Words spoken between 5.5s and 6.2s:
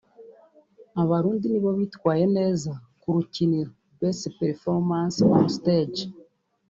stage)